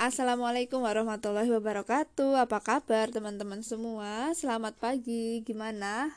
[0.00, 2.48] Assalamualaikum warahmatullahi wabarakatuh.
[2.48, 4.32] Apa kabar teman-teman semua?
[4.32, 5.44] Selamat pagi.
[5.44, 6.08] Gimana?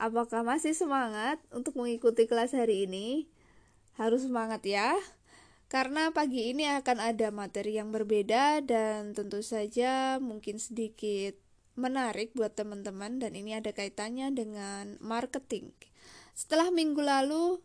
[0.00, 3.28] Apakah masih semangat untuk mengikuti kelas hari ini?
[4.00, 4.96] Harus semangat ya.
[5.68, 11.36] Karena pagi ini akan ada materi yang berbeda dan tentu saja mungkin sedikit
[11.76, 15.76] menarik buat teman-teman dan ini ada kaitannya dengan marketing.
[16.32, 17.60] Setelah minggu lalu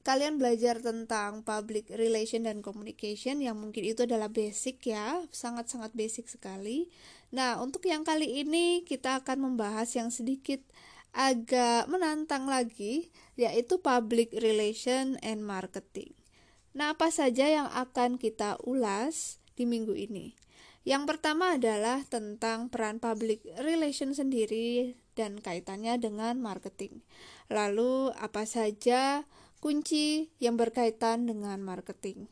[0.00, 6.26] kalian belajar tentang public relation dan communication yang mungkin itu adalah basic ya, sangat-sangat basic
[6.32, 6.88] sekali.
[7.30, 10.64] Nah, untuk yang kali ini kita akan membahas yang sedikit
[11.12, 16.16] agak menantang lagi, yaitu public relation and marketing.
[16.72, 20.38] Nah, apa saja yang akan kita ulas di minggu ini?
[20.80, 27.04] Yang pertama adalah tentang peran public relation sendiri dan kaitannya dengan marketing.
[27.52, 29.28] Lalu, apa saja
[29.60, 32.26] kunci yang berkaitan dengan marketing.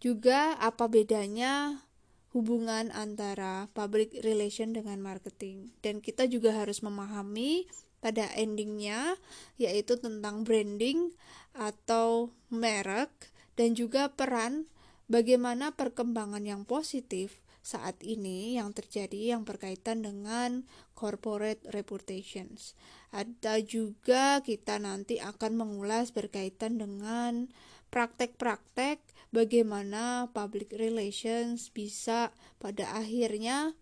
[0.00, 1.84] Juga apa bedanya
[2.30, 5.74] hubungan antara public relation dengan marketing.
[5.82, 7.66] Dan kita juga harus memahami
[8.00, 9.20] pada endingnya
[9.60, 11.12] yaitu tentang branding
[11.52, 13.12] atau merek
[13.60, 14.64] dan juga peran
[15.10, 20.66] bagaimana perkembangan yang positif saat ini yang terjadi yang berkaitan dengan
[20.98, 22.74] corporate reputations.
[23.14, 27.46] Ada juga kita nanti akan mengulas berkaitan dengan
[27.94, 28.98] praktek-praktek
[29.30, 33.78] bagaimana public relations bisa pada akhirnya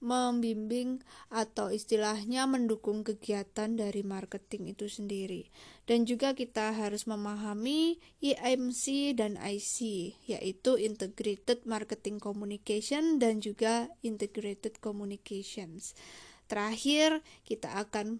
[0.00, 5.52] membimbing atau istilahnya mendukung kegiatan dari marketing itu sendiri.
[5.84, 9.78] Dan juga kita harus memahami IMC dan IC,
[10.26, 15.92] yaitu Integrated Marketing Communication dan juga Integrated Communications.
[16.48, 18.18] Terakhir, kita akan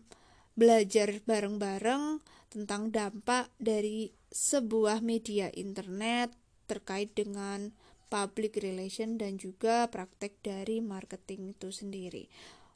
[0.54, 2.20] belajar bareng-bareng
[2.52, 6.34] tentang dampak dari sebuah media internet
[6.70, 7.74] terkait dengan
[8.10, 12.26] public relation dan juga praktek dari marketing itu sendiri.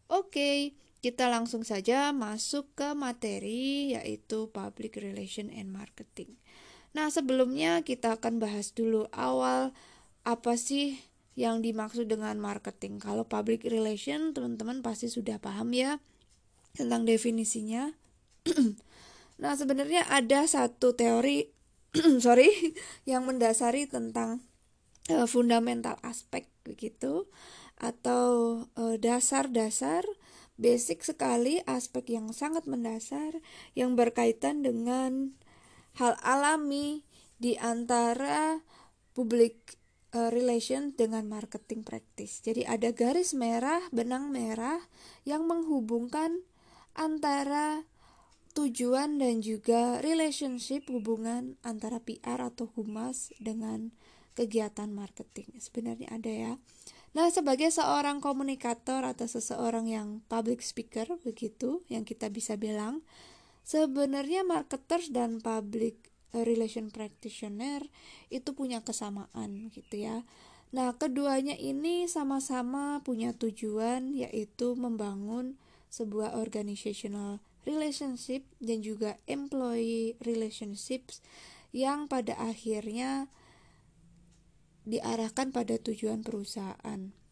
[0.07, 6.39] Oke, kita langsung saja masuk ke materi yaitu public relation and marketing.
[6.95, 9.75] Nah, sebelumnya kita akan bahas dulu awal
[10.23, 11.03] apa sih
[11.35, 13.03] yang dimaksud dengan marketing.
[13.03, 15.99] Kalau public relation, teman-teman pasti sudah paham ya
[16.79, 17.93] tentang definisinya.
[19.43, 21.51] nah, sebenarnya ada satu teori
[22.25, 22.51] sorry
[23.11, 24.43] yang mendasari tentang
[25.11, 27.29] uh, fundamental aspek begitu
[27.75, 28.65] atau
[29.03, 30.07] dasar dasar-dasar
[30.55, 33.43] basic sekali aspek yang sangat mendasar
[33.75, 35.35] yang berkaitan dengan
[35.99, 37.03] hal alami
[37.43, 38.63] di antara
[39.15, 39.79] public
[40.15, 42.43] uh, relation dengan marketing practice.
[42.43, 44.79] Jadi ada garis merah, benang merah
[45.27, 46.43] yang menghubungkan
[46.95, 47.83] antara
[48.55, 53.91] tujuan dan juga relationship hubungan antara PR atau humas dengan
[54.35, 55.49] kegiatan marketing.
[55.59, 56.53] Sebenarnya ada ya.
[57.15, 63.07] Nah, sebagai seorang komunikator atau seseorang yang public speaker begitu yang kita bisa bilang,
[63.63, 67.87] sebenarnya marketers dan public relation practitioner
[68.35, 70.27] itu punya kesamaan gitu ya.
[70.75, 75.55] Nah, keduanya ini sama-sama punya tujuan yaitu membangun
[75.87, 81.23] sebuah organizational relationship dan juga employee relationships
[81.71, 83.31] yang pada akhirnya
[84.85, 87.25] diarahkan pada tujuan perusahaan.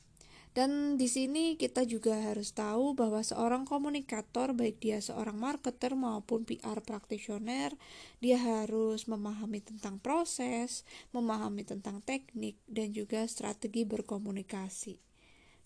[0.53, 6.45] Dan di sini kita juga harus tahu bahwa seorang komunikator, baik dia seorang marketer maupun
[6.45, 7.73] PR practitioner,
[8.21, 10.85] dia harus memahami tentang proses,
[11.17, 15.01] memahami tentang teknik, dan juga strategi berkomunikasi.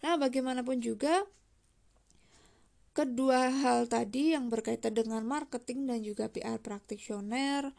[0.06, 1.26] Nah, bagaimanapun juga,
[2.94, 7.74] kedua hal tadi yang berkaitan dengan marketing dan juga PR practitioner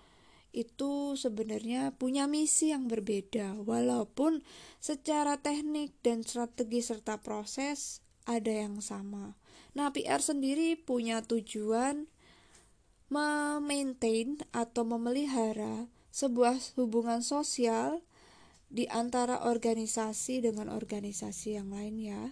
[0.57, 4.41] itu sebenarnya punya misi yang berbeda walaupun
[4.81, 9.37] secara teknik dan strategi serta proses ada yang sama.
[9.77, 12.09] Nah, PR sendiri punya tujuan
[13.13, 18.03] memaintain atau memelihara sebuah hubungan sosial
[18.67, 22.23] di antara organisasi dengan organisasi yang lain ya.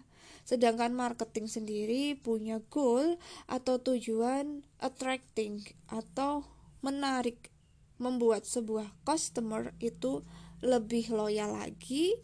[0.44, 3.18] Sedangkan marketing sendiri punya goal
[3.48, 6.45] atau tujuan attracting atau
[6.83, 7.55] menarik
[7.97, 10.25] membuat sebuah customer itu
[10.63, 12.15] lebih loyal lagi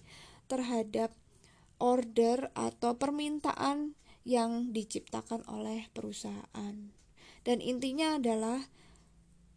[0.51, 1.15] terhadap
[1.81, 3.97] order atau permintaan
[4.27, 6.75] yang diciptakan oleh perusahaan.
[7.41, 8.69] Dan intinya adalah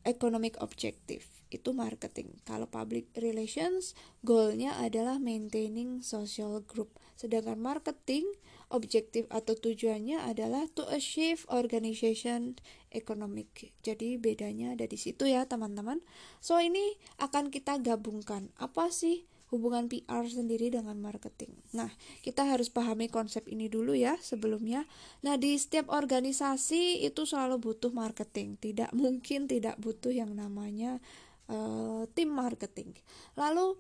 [0.09, 2.41] economic objective itu marketing.
[2.43, 3.93] Kalau public relations
[4.25, 6.97] goalnya adalah maintaining social group.
[7.15, 8.27] Sedangkan marketing
[8.73, 12.57] objektif atau tujuannya adalah to achieve organization
[12.95, 13.75] economic.
[13.85, 16.01] Jadi bedanya ada di situ ya teman-teman.
[16.39, 21.55] So ini akan kita gabungkan apa sih hubungan PR sendiri dengan marketing.
[21.79, 21.87] Nah,
[22.27, 24.83] kita harus pahami konsep ini dulu ya sebelumnya.
[25.23, 28.59] Nah, di setiap organisasi itu selalu butuh marketing.
[28.59, 30.99] Tidak mungkin tidak butuh yang namanya
[31.47, 32.99] uh, tim marketing.
[33.39, 33.79] Lalu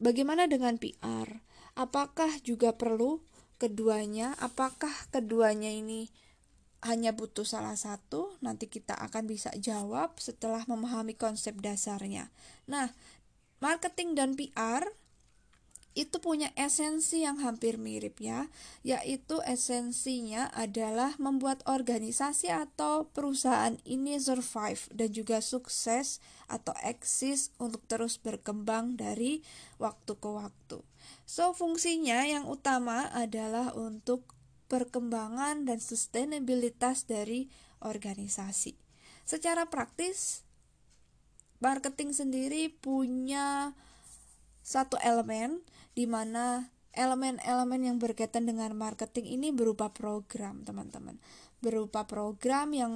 [0.00, 1.44] bagaimana dengan PR?
[1.76, 3.20] Apakah juga perlu
[3.64, 4.36] keduanya?
[4.36, 6.12] Apakah keduanya ini
[6.84, 12.28] hanya butuh salah satu, nanti kita akan bisa jawab setelah memahami konsep dasarnya.
[12.68, 12.92] Nah,
[13.64, 14.84] marketing dan PR
[15.94, 18.50] itu punya esensi yang hampir mirip ya,
[18.82, 26.18] yaitu esensinya adalah membuat organisasi atau perusahaan ini survive dan juga sukses
[26.50, 29.46] atau eksis untuk terus berkembang dari
[29.78, 30.82] waktu ke waktu.
[31.30, 34.34] So, fungsinya yang utama adalah untuk
[34.66, 37.46] perkembangan dan sustainabilitas dari
[37.78, 38.74] organisasi.
[39.22, 40.42] Secara praktis,
[41.62, 43.78] marketing sendiri punya
[44.64, 45.60] satu elemen
[45.94, 51.18] di mana elemen-elemen yang berkaitan dengan marketing ini berupa program, teman-teman.
[51.58, 52.94] Berupa program yang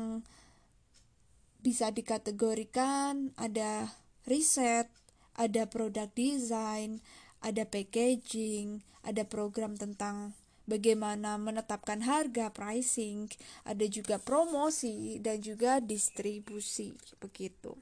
[1.59, 3.91] bisa dikategorikan ada
[4.23, 4.87] riset,
[5.35, 7.03] ada product design,
[7.43, 10.35] ada packaging, ada program tentang
[10.69, 13.27] bagaimana menetapkan harga pricing,
[13.65, 17.75] ada juga promosi dan juga distribusi begitu.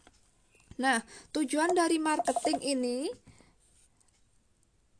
[0.77, 1.01] Nah,
[1.33, 2.99] tujuan dari marketing ini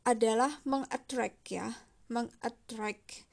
[0.07, 3.27] adalah mengattract ya, mengattract.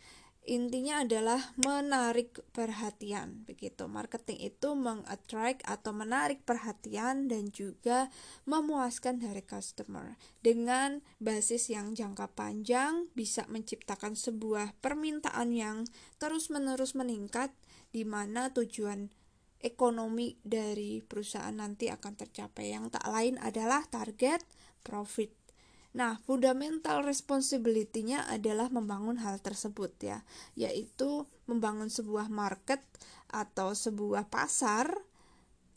[0.45, 3.89] Intinya adalah menarik perhatian begitu.
[3.89, 8.13] Marketing itu mengattract atau menarik perhatian dan juga
[8.45, 10.21] memuaskan dari customer.
[10.45, 15.89] Dengan basis yang jangka panjang bisa menciptakan sebuah permintaan yang
[16.21, 17.55] terus-menerus meningkat
[17.89, 19.09] di mana tujuan
[19.65, 22.69] ekonomi dari perusahaan nanti akan tercapai.
[22.69, 24.45] Yang tak lain adalah target
[24.85, 25.44] profit
[25.95, 30.27] Nah, fundamental responsibility-nya adalah membangun hal tersebut ya,
[30.59, 32.83] yaitu membangun sebuah market
[33.31, 34.91] atau sebuah pasar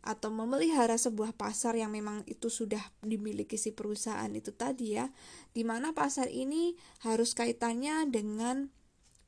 [0.02, 5.06] atau memelihara sebuah pasar yang memang itu sudah dimiliki si perusahaan itu tadi ya,
[5.54, 6.74] di mana pasar ini
[7.06, 8.74] harus kaitannya dengan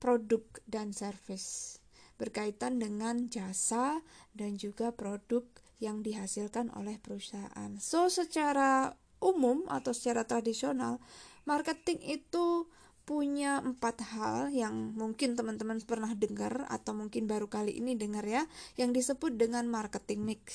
[0.02, 1.78] produk dan service,
[2.18, 4.02] berkaitan dengan jasa
[4.34, 5.46] dan juga produk
[5.78, 7.78] yang dihasilkan oleh perusahaan.
[7.78, 11.00] So, secara umum atau secara tradisional,
[11.44, 12.68] marketing itu
[13.10, 18.46] punya empat hal yang mungkin teman-teman pernah dengar atau mungkin baru kali ini dengar ya,
[18.78, 20.46] yang disebut dengan marketing mix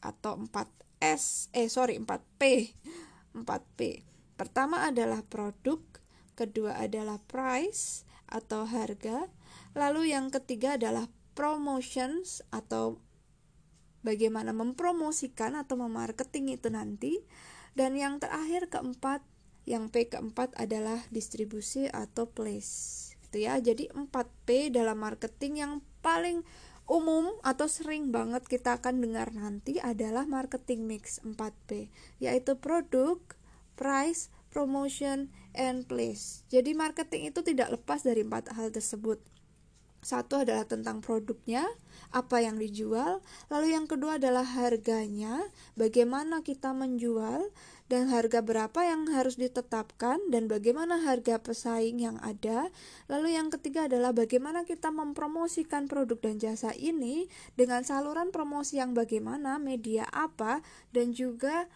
[0.00, 2.42] atau 4S, eh sorry 4P,
[3.36, 3.80] 4P.
[4.40, 5.84] Pertama adalah produk,
[6.32, 9.28] kedua adalah price atau harga,
[9.76, 13.04] lalu yang ketiga adalah promotions atau
[14.00, 17.20] bagaimana mempromosikan atau memarketing itu nanti
[17.74, 19.20] dan yang terakhir keempat,
[19.68, 23.12] yang P keempat adalah distribusi atau place.
[23.28, 23.60] Gitu ya.
[23.60, 26.46] Jadi 4P dalam marketing yang paling
[26.88, 33.20] umum atau sering banget kita akan dengar nanti adalah marketing mix 4P, yaitu produk,
[33.76, 36.48] price, promotion, and place.
[36.48, 39.20] Jadi marketing itu tidak lepas dari empat hal tersebut.
[40.08, 41.68] Satu adalah tentang produknya,
[42.16, 43.20] apa yang dijual,
[43.52, 45.44] lalu yang kedua adalah harganya,
[45.76, 47.52] bagaimana kita menjual,
[47.92, 52.72] dan harga berapa yang harus ditetapkan, dan bagaimana harga pesaing yang ada.
[53.12, 57.28] Lalu yang ketiga adalah bagaimana kita mempromosikan produk dan jasa ini
[57.60, 60.64] dengan saluran promosi yang bagaimana, media apa,
[60.96, 61.68] dan juga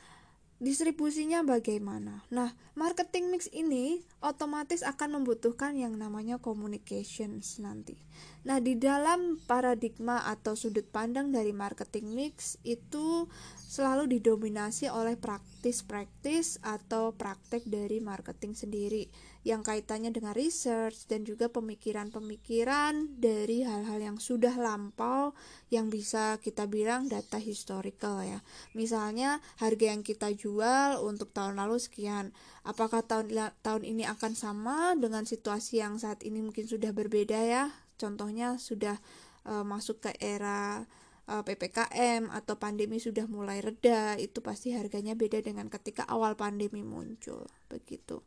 [0.63, 2.23] distribusinya bagaimana.
[2.31, 7.99] Nah, marketing mix ini otomatis akan membutuhkan yang namanya communications nanti.
[8.47, 13.27] Nah, di dalam paradigma atau sudut pandang dari marketing mix itu
[13.59, 19.11] selalu didominasi oleh praktis-praktis atau praktek dari marketing sendiri
[19.43, 25.35] yang kaitannya dengan research dan juga pemikiran-pemikiran dari hal-hal yang sudah lampau
[25.75, 28.39] yang bisa kita bilang data historical ya.
[28.79, 32.31] Misalnya harga yang kita jual untuk tahun lalu sekian.
[32.63, 37.75] Apakah tahun tahun ini akan sama dengan situasi yang saat ini mungkin sudah berbeda ya?
[37.99, 39.03] Contohnya sudah
[39.47, 40.87] uh, masuk ke era
[41.31, 46.35] uh, e, PPKM atau pandemi sudah mulai reda, itu pasti harganya beda dengan ketika awal
[46.35, 48.23] pandemi muncul, begitu.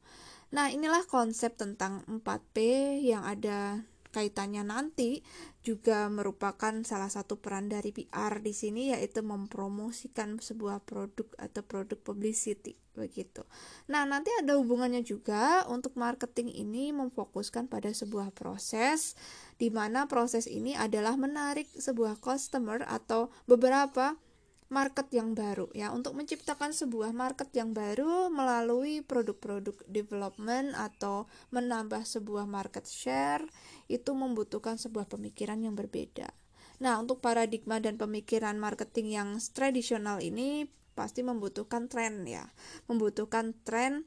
[0.53, 2.57] Nah, inilah konsep tentang 4P
[3.01, 3.81] yang ada
[4.15, 5.19] kaitannya nanti
[5.59, 11.99] juga merupakan salah satu peran dari PR di sini yaitu mempromosikan sebuah produk atau produk
[11.99, 13.43] publicity begitu.
[13.91, 19.19] Nah, nanti ada hubungannya juga untuk marketing ini memfokuskan pada sebuah proses
[19.59, 24.15] di mana proses ini adalah menarik sebuah customer atau beberapa
[24.65, 32.01] market yang baru ya untuk menciptakan sebuah market yang baru melalui produk-produk development atau menambah
[32.01, 33.45] sebuah market share
[33.85, 36.33] itu membutuhkan sebuah pemikiran yang berbeda.
[36.81, 40.67] Nah, untuk paradigma dan pemikiran marketing yang tradisional ini
[40.97, 42.51] pasti membutuhkan tren ya.
[42.89, 44.03] Membutuhkan tren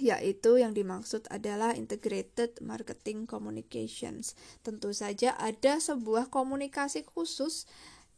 [0.00, 4.32] yaitu yang dimaksud adalah integrated marketing communications.
[4.64, 7.68] Tentu saja ada sebuah komunikasi khusus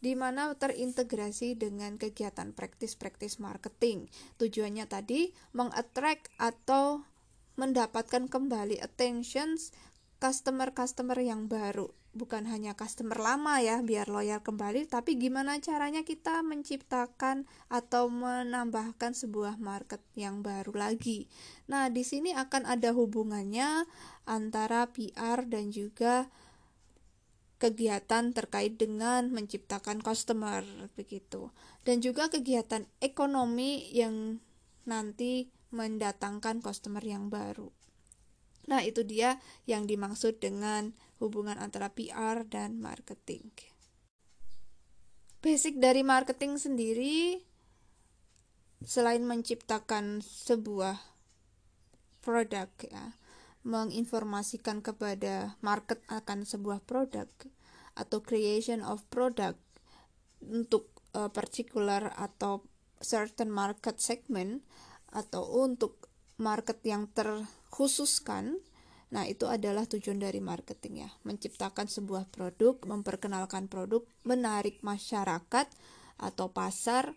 [0.04, 4.12] di mana terintegrasi dengan kegiatan praktis-praktis marketing.
[4.36, 7.00] Tujuannya tadi mengattract atau
[7.56, 9.72] mendapatkan kembali attentions
[10.20, 11.88] customer-customer yang baru.
[12.14, 19.18] Bukan hanya customer lama ya biar loyal kembali, tapi gimana caranya kita menciptakan atau menambahkan
[19.18, 21.26] sebuah market yang baru lagi.
[21.66, 23.88] Nah, di sini akan ada hubungannya
[24.30, 26.30] antara PR dan juga
[27.62, 30.66] kegiatan terkait dengan menciptakan customer
[30.98, 31.54] begitu
[31.86, 34.42] dan juga kegiatan ekonomi yang
[34.84, 37.70] nanti mendatangkan customer yang baru.
[38.64, 39.36] Nah, itu dia
[39.68, 43.52] yang dimaksud dengan hubungan antara PR dan marketing.
[45.44, 47.44] Basic dari marketing sendiri
[48.80, 50.96] selain menciptakan sebuah
[52.24, 53.20] produk ya,
[53.64, 57.28] menginformasikan kepada market akan sebuah produk
[57.96, 59.60] atau creation of product
[60.44, 62.64] untuk uh, particular atau
[63.00, 64.60] certain market segment
[65.10, 68.60] atau untuk market yang terkhususkan
[69.14, 75.70] Nah, itu adalah tujuan dari marketing ya, menciptakan sebuah produk, memperkenalkan produk, menarik masyarakat
[76.18, 77.14] atau pasar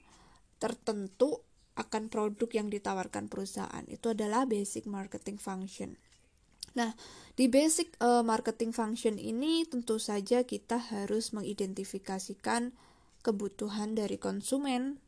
[0.61, 1.41] tertentu
[1.73, 3.81] akan produk yang ditawarkan perusahaan.
[3.89, 5.97] Itu adalah basic marketing function.
[6.77, 6.93] Nah,
[7.33, 12.69] di basic uh, marketing function ini tentu saja kita harus mengidentifikasikan
[13.25, 15.01] kebutuhan dari konsumen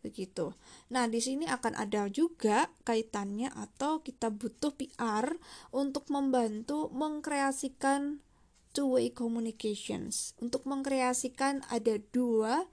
[0.00, 0.56] begitu.
[0.88, 5.36] Nah, di sini akan ada juga kaitannya atau kita butuh PR
[5.76, 8.24] untuk membantu mengkreasikan
[8.72, 10.32] two-way communications.
[10.40, 12.64] Untuk mengkreasikan ada dua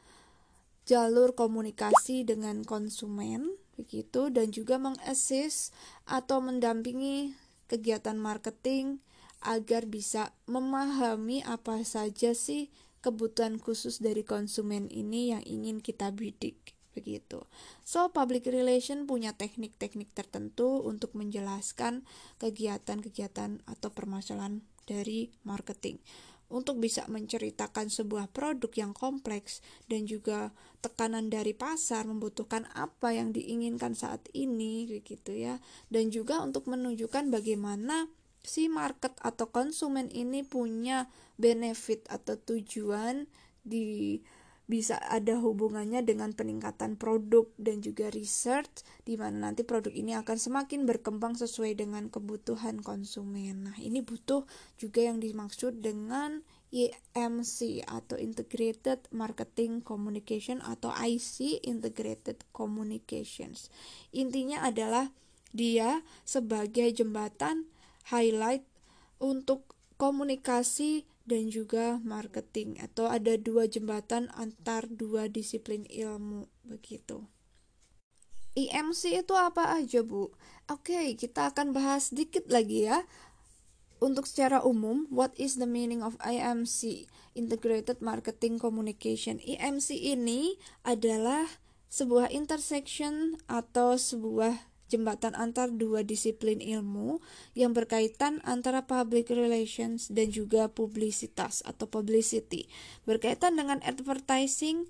[0.88, 5.76] jalur komunikasi dengan konsumen begitu dan juga mengassist
[6.08, 7.36] atau mendampingi
[7.68, 9.04] kegiatan marketing
[9.44, 12.74] agar bisa memahami apa saja sih
[13.06, 17.46] kebutuhan khusus dari konsumen ini yang ingin kita bidik begitu.
[17.86, 22.02] So public relation punya teknik-teknik tertentu untuk menjelaskan
[22.42, 26.02] kegiatan-kegiatan atau permasalahan dari marketing
[26.48, 29.60] untuk bisa menceritakan sebuah produk yang kompleks
[29.92, 35.60] dan juga tekanan dari pasar membutuhkan apa yang diinginkan saat ini gitu ya.
[35.92, 38.08] Dan juga untuk menunjukkan bagaimana
[38.48, 43.28] si market atau konsumen ini punya benefit atau tujuan
[43.68, 44.24] di
[44.68, 50.36] bisa ada hubungannya dengan peningkatan produk dan juga research di mana nanti produk ini akan
[50.36, 53.72] semakin berkembang sesuai dengan kebutuhan konsumen.
[53.72, 54.44] Nah, ini butuh
[54.76, 56.44] juga yang dimaksud dengan
[56.76, 63.72] IMC atau Integrated Marketing Communication atau IC Integrated Communications.
[64.12, 65.16] Intinya adalah
[65.56, 67.72] dia sebagai jembatan
[68.12, 68.68] highlight
[69.24, 69.64] untuk
[69.96, 77.28] komunikasi dan juga marketing atau ada dua jembatan antar dua disiplin ilmu begitu.
[78.58, 80.34] IMC itu apa aja, Bu?
[80.66, 83.06] Oke, kita akan bahas sedikit lagi ya.
[84.02, 87.06] Untuk secara umum, what is the meaning of IMC?
[87.38, 89.38] Integrated Marketing Communication.
[89.46, 91.46] IMC ini adalah
[91.90, 97.20] sebuah intersection atau sebuah jembatan antar dua disiplin ilmu
[97.54, 102.72] yang berkaitan antara public relations dan juga publisitas atau publicity,
[103.04, 104.88] berkaitan dengan advertising,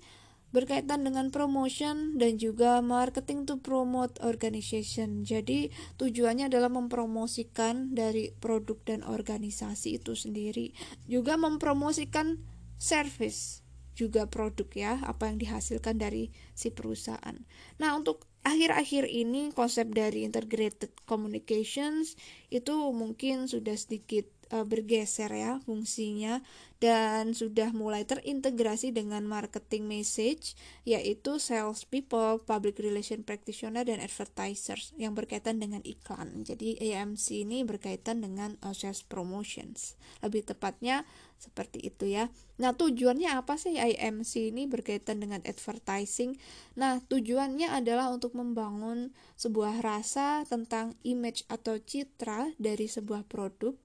[0.48, 5.20] berkaitan dengan promotion dan juga marketing to promote organization.
[5.26, 5.68] Jadi
[6.00, 10.72] tujuannya adalah mempromosikan dari produk dan organisasi itu sendiri,
[11.04, 12.40] juga mempromosikan
[12.80, 13.67] service
[13.98, 17.34] juga produk ya, apa yang dihasilkan dari si perusahaan.
[17.82, 22.14] Nah, untuk akhir-akhir ini konsep dari integrated communications
[22.54, 26.40] itu mungkin sudah sedikit uh, bergeser ya fungsinya
[26.78, 30.54] dan sudah mulai terintegrasi dengan marketing message
[30.86, 36.46] yaitu sales people, public relation practitioner dan advertisers yang berkaitan dengan iklan.
[36.46, 39.98] Jadi AMC ini berkaitan dengan uh, sales promotions.
[40.22, 41.02] Lebih tepatnya
[41.38, 42.30] seperti itu ya.
[42.58, 46.34] Nah, tujuannya apa sih IMC ini berkaitan dengan advertising?
[46.74, 53.78] Nah, tujuannya adalah untuk membangun sebuah rasa tentang image atau citra dari sebuah produk,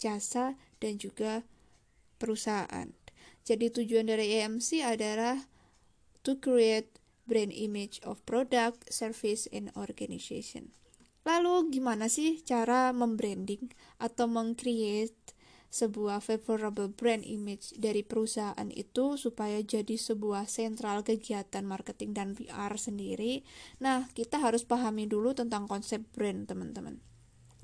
[0.00, 1.44] jasa, dan juga
[2.16, 2.88] perusahaan.
[3.44, 5.44] Jadi tujuan dari IMC adalah
[6.24, 10.72] to create brand image of product, service, and organization.
[11.22, 15.36] Lalu gimana sih cara membranding atau mengcreate
[15.70, 22.74] sebuah favorable brand image dari perusahaan itu supaya jadi sebuah sentral kegiatan marketing dan PR
[22.74, 23.46] sendiri.
[23.78, 26.98] Nah, kita harus pahami dulu tentang konsep brand, teman-teman.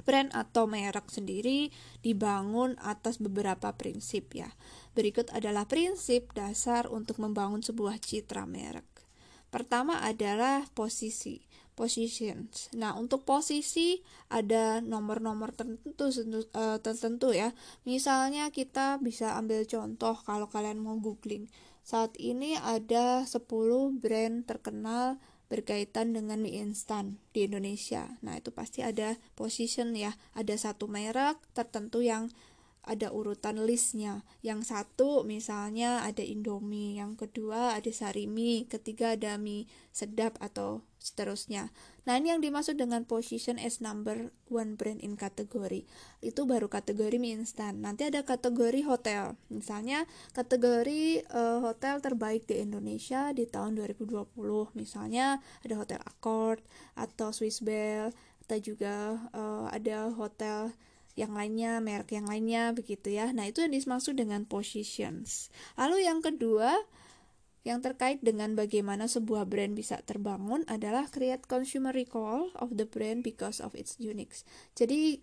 [0.07, 4.49] Brand atau merek sendiri dibangun atas beberapa prinsip ya.
[4.95, 8.87] Berikut adalah prinsip dasar untuk membangun sebuah citra merek.
[9.51, 11.43] Pertama adalah posisi
[11.77, 12.73] positions.
[12.73, 14.01] Nah, untuk posisi
[14.33, 16.09] ada nomor-nomor tertentu
[16.57, 17.53] uh, tertentu ya.
[17.85, 21.53] Misalnya kita bisa ambil contoh kalau kalian mau googling.
[21.87, 23.47] Saat ini ada 10
[24.03, 28.19] brand terkenal berkaitan dengan mie instan di Indonesia.
[28.23, 30.15] Nah, itu pasti ada position ya.
[30.35, 32.31] Ada satu merek tertentu yang
[32.87, 34.23] ada urutan listnya.
[34.41, 41.75] Yang satu misalnya ada Indomie, yang kedua ada Sarimi, ketiga ada mie sedap atau seterusnya.
[42.07, 45.83] Nah ini yang dimaksud dengan position as number one brand in kategori.
[46.23, 47.83] Itu baru kategori mie instan.
[47.83, 49.35] Nanti ada kategori hotel.
[49.51, 54.31] Misalnya kategori uh, hotel terbaik di Indonesia di tahun 2020.
[54.79, 56.63] Misalnya ada Hotel Accord
[56.95, 58.15] atau Swiss Bell
[58.47, 60.71] atau juga uh, ada hotel
[61.17, 63.33] yang lainnya, merek yang lainnya begitu ya.
[63.33, 65.49] Nah, itu yang dimaksud dengan positions.
[65.81, 66.77] Lalu yang kedua,
[67.67, 73.27] yang terkait dengan bagaimana sebuah brand bisa terbangun adalah create consumer recall of the brand
[73.27, 74.37] because of its unique.
[74.79, 75.19] Jadi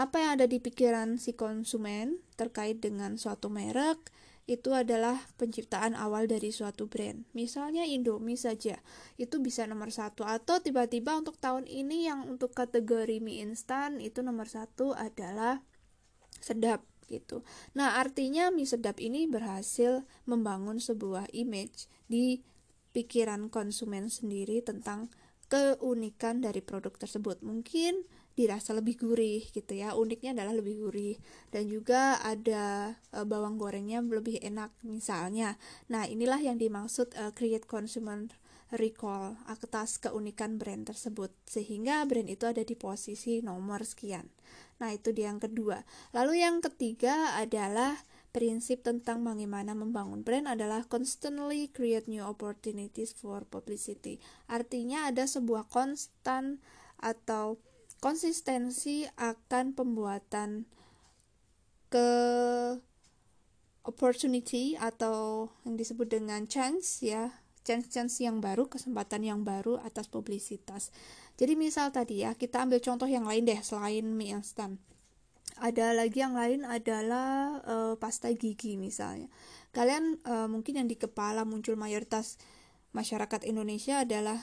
[0.00, 4.00] apa yang ada di pikiran si konsumen terkait dengan suatu merek
[4.50, 7.22] itu adalah penciptaan awal dari suatu brand.
[7.38, 8.82] Misalnya Indomie saja,
[9.14, 10.26] itu bisa nomor satu.
[10.26, 15.62] Atau tiba-tiba untuk tahun ini yang untuk kategori mie instan itu nomor satu adalah
[16.42, 17.46] sedap gitu.
[17.78, 22.42] Nah artinya mie sedap ini berhasil membangun sebuah image di
[22.90, 25.14] pikiran konsumen sendiri tentang
[25.46, 27.38] keunikan dari produk tersebut.
[27.46, 28.02] Mungkin
[28.40, 29.92] dirasa lebih gurih gitu ya.
[29.92, 31.20] Uniknya adalah lebih gurih.
[31.52, 35.60] Dan juga ada uh, bawang gorengnya lebih enak misalnya.
[35.92, 38.32] Nah inilah yang dimaksud uh, create consumer
[38.72, 41.30] recall atas keunikan brand tersebut.
[41.44, 44.24] Sehingga brand itu ada di posisi nomor sekian.
[44.80, 45.84] Nah itu dia yang kedua.
[46.16, 53.42] Lalu yang ketiga adalah prinsip tentang bagaimana membangun brand adalah constantly create new opportunities for
[53.42, 54.22] publicity.
[54.46, 56.62] Artinya ada sebuah konstan
[57.02, 57.58] atau
[58.00, 60.66] konsistensi akan pembuatan
[61.92, 62.08] ke
[63.84, 70.90] opportunity atau yang disebut dengan chance ya chance-chance yang baru, kesempatan yang baru atas publisitas.
[71.36, 74.80] Jadi misal tadi ya, kita ambil contoh yang lain deh selain mie instan.
[75.60, 79.28] Ada lagi yang lain adalah uh, pasta gigi misalnya.
[79.76, 82.40] Kalian uh, mungkin yang di kepala muncul mayoritas
[82.96, 84.40] masyarakat Indonesia adalah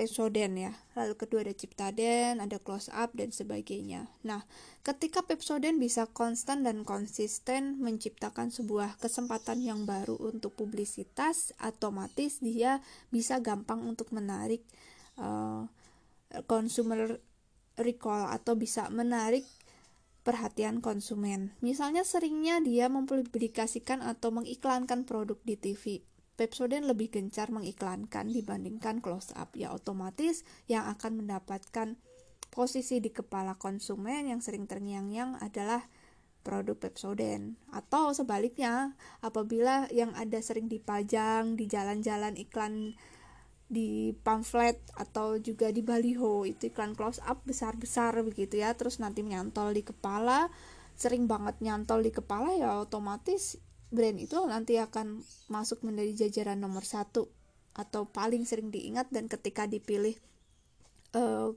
[0.00, 0.72] Pepsodent ya.
[0.96, 4.08] Lalu kedua ada Ciptaden, ada Close Up dan sebagainya.
[4.24, 4.48] Nah,
[4.80, 12.80] ketika Pepsodent bisa konstan dan konsisten menciptakan sebuah kesempatan yang baru untuk publisitas, otomatis dia
[13.12, 14.64] bisa gampang untuk menarik
[15.20, 15.68] uh,
[16.48, 17.20] consumer
[17.76, 19.44] recall atau bisa menarik
[20.24, 21.52] perhatian konsumen.
[21.60, 26.00] Misalnya seringnya dia mempublikasikan atau mengiklankan produk di TV
[26.40, 29.52] Pepsodent lebih gencar mengiklankan dibandingkan close up.
[29.52, 30.40] Ya otomatis
[30.72, 32.00] yang akan mendapatkan
[32.48, 35.84] posisi di kepala konsumen yang sering terngiang-ngiang adalah
[36.40, 37.60] produk Pepsodent.
[37.68, 42.96] Atau sebaliknya apabila yang ada sering dipajang di jalan-jalan iklan
[43.68, 49.22] di pamflet atau juga di baliho itu iklan close up besar-besar begitu ya terus nanti
[49.22, 50.50] nyantol di kepala
[50.98, 56.86] sering banget nyantol di kepala ya otomatis brand itu nanti akan masuk menjadi jajaran nomor
[56.86, 57.26] satu
[57.74, 60.18] atau paling sering diingat dan ketika dipilih
[61.14, 61.54] uh,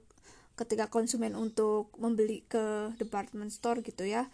[0.53, 4.29] ketika konsumen untuk membeli ke department store gitu ya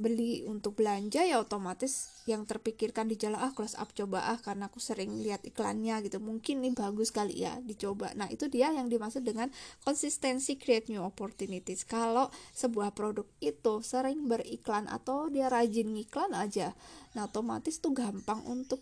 [0.00, 4.66] beli untuk belanja ya otomatis yang terpikirkan di jalan ah close up coba ah karena
[4.72, 6.18] aku sering lihat iklannya gitu.
[6.18, 8.10] Mungkin ini bagus kali ya dicoba.
[8.16, 9.52] Nah itu dia yang dimaksud dengan
[9.84, 11.84] konsistensi create new opportunities.
[11.84, 16.74] Kalau sebuah produk itu sering beriklan atau dia rajin ngiklan aja
[17.12, 18.80] nah otomatis tuh gampang untuk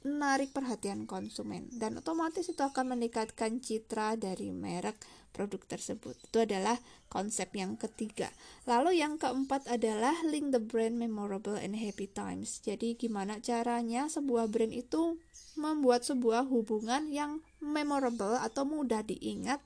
[0.00, 1.68] menarik perhatian konsumen.
[1.68, 4.96] Dan otomatis itu akan meningkatkan citra dari merek
[5.30, 6.18] produk tersebut.
[6.20, 6.78] Itu adalah
[7.10, 8.30] konsep yang ketiga.
[8.66, 12.62] Lalu yang keempat adalah link the brand memorable and happy times.
[12.62, 15.18] Jadi gimana caranya sebuah brand itu
[15.58, 19.58] membuat sebuah hubungan yang memorable atau mudah diingat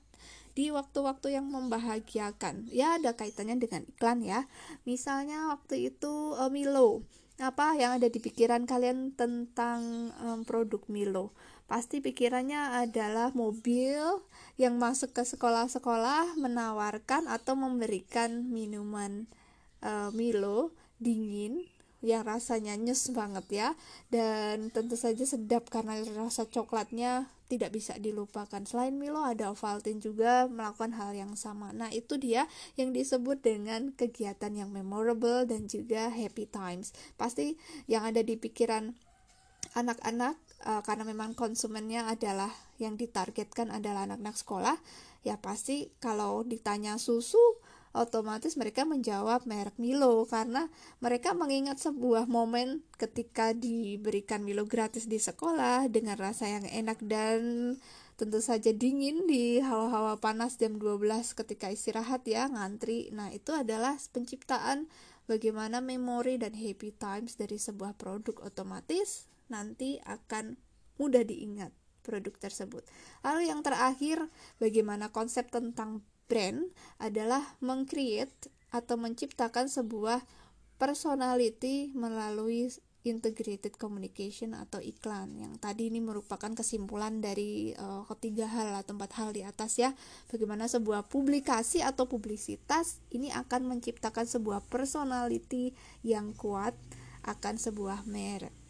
[0.55, 2.71] di waktu-waktu yang membahagiakan.
[2.71, 4.47] Ya ada kaitannya dengan iklan ya.
[4.87, 7.03] Misalnya waktu itu uh, Milo
[7.35, 14.21] apa yang ada di pikiran kalian tentang um, produk Milo pasti pikirannya adalah mobil
[14.55, 19.25] yang masuk ke sekolah-sekolah menawarkan atau memberikan minuman
[19.81, 21.65] uh, Milo dingin
[22.05, 23.69] yang rasanya nyes banget ya.
[24.13, 28.61] Dan tentu saja sedap karena rasa coklatnya tidak bisa dilupakan.
[28.65, 31.73] Selain Milo ada Ovaltine juga melakukan hal yang sama.
[31.73, 36.93] Nah itu dia yang disebut dengan kegiatan yang memorable dan juga happy times.
[37.17, 37.57] Pasti
[37.89, 38.97] yang ada di pikiran
[39.73, 44.77] anak-anak uh, karena memang konsumennya adalah yang ditargetkan adalah anak-anak sekolah
[45.25, 47.41] ya pasti kalau ditanya susu
[47.95, 50.67] otomatis mereka menjawab merek Milo karena
[50.99, 57.39] mereka mengingat sebuah momen ketika diberikan Milo gratis di sekolah dengan rasa yang enak dan
[58.19, 63.11] tentu saja dingin di hawa-hawa panas jam 12 ketika istirahat ya ngantri.
[63.11, 64.87] Nah, itu adalah penciptaan
[65.27, 70.57] bagaimana memori dan happy times dari sebuah produk otomatis nanti akan
[70.99, 71.71] mudah diingat
[72.05, 72.85] produk tersebut.
[73.25, 74.29] Lalu yang terakhir,
[74.61, 76.69] bagaimana konsep tentang brand
[77.01, 80.21] adalah mengcreate atau menciptakan sebuah
[80.77, 82.69] personality melalui
[83.05, 85.37] integrated communication atau iklan.
[85.37, 89.93] Yang tadi ini merupakan kesimpulan dari uh, ketiga hal atau empat hal di atas ya.
[90.27, 96.73] Bagaimana sebuah publikasi atau publisitas ini akan menciptakan sebuah personality yang kuat
[97.25, 98.64] akan sebuah merek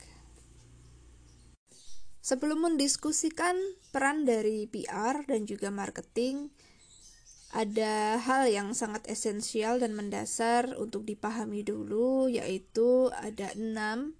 [2.25, 3.53] sebelum mendiskusikan
[3.93, 6.49] peran dari PR dan juga marketing
[7.53, 14.17] ada hal yang sangat esensial dan mendasar untuk dipahami dulu yaitu ada enam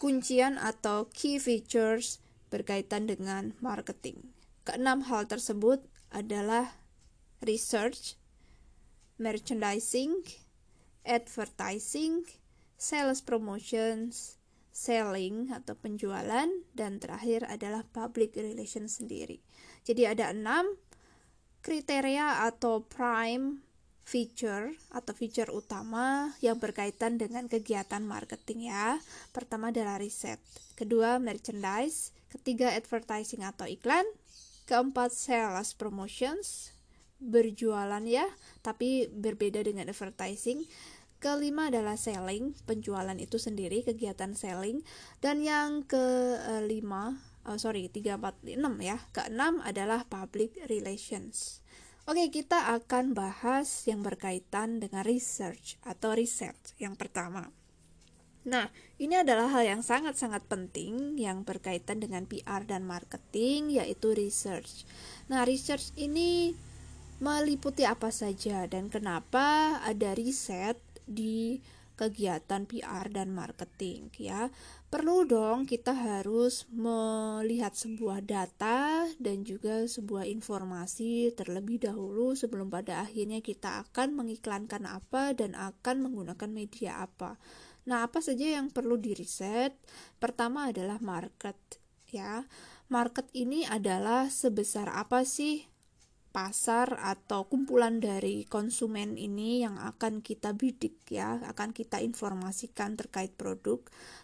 [0.00, 4.32] kuncian atau key features berkaitan dengan marketing.
[4.64, 6.72] Keenam hal tersebut adalah
[7.44, 8.16] research,
[9.20, 10.24] merchandising,
[11.04, 12.24] advertising,
[12.80, 14.37] sales promotions,
[14.78, 16.46] selling atau penjualan,
[16.78, 19.42] dan terakhir adalah public relations sendiri.
[19.82, 20.78] Jadi ada enam
[21.66, 23.66] kriteria atau prime
[24.06, 29.02] feature atau feature utama yang berkaitan dengan kegiatan marketing ya.
[29.34, 30.38] Pertama adalah riset,
[30.78, 34.06] kedua merchandise, ketiga advertising atau iklan,
[34.70, 36.72] keempat sales promotions,
[37.18, 38.24] berjualan ya,
[38.62, 40.64] tapi berbeda dengan advertising.
[41.18, 44.86] Kelima adalah selling, penjualan itu sendiri, kegiatan selling.
[45.18, 48.54] Dan yang kelima oh, sorry 346
[48.84, 51.64] ya keenam adalah public relations
[52.08, 57.52] Oke, kita akan bahas yang berkaitan dengan research atau riset yang pertama.
[58.48, 64.88] Nah, ini adalah hal yang sangat-sangat penting yang berkaitan dengan PR dan marketing, yaitu research.
[65.28, 66.56] Nah, research ini
[67.20, 71.64] meliputi apa saja dan kenapa ada riset di
[71.98, 74.54] kegiatan PR dan marketing ya.
[74.86, 83.02] Perlu dong kita harus melihat sebuah data dan juga sebuah informasi terlebih dahulu sebelum pada
[83.02, 87.34] akhirnya kita akan mengiklankan apa dan akan menggunakan media apa.
[87.90, 89.74] Nah, apa saja yang perlu diriset?
[90.22, 91.58] Pertama adalah market
[92.14, 92.46] ya.
[92.88, 95.68] Market ini adalah sebesar apa sih
[96.28, 103.32] pasar atau kumpulan dari konsumen ini yang akan kita bidik ya, akan kita informasikan terkait
[103.34, 103.80] produk.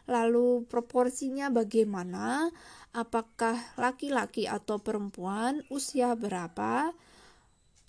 [0.06, 2.52] Lalu proporsinya bagaimana?
[2.94, 6.94] Apakah laki-laki atau perempuan, usia berapa,